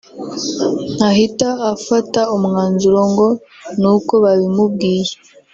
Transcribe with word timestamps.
ntahita 0.95 1.49
afata 1.73 2.21
umwanzuro 2.35 2.99
ngo 3.11 3.27
nuko 3.81 4.13
babimubwiye 4.23 5.13